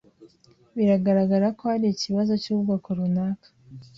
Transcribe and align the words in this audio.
Biragaragara 0.75 1.47
ko 1.57 1.63
hari 1.71 1.85
ikibazo 1.89 2.33
cyubwoko 2.43 2.87
runaka. 2.97 3.47